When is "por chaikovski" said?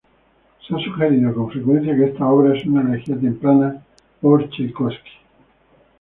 4.19-5.11